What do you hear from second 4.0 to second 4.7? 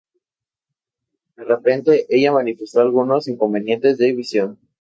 visión.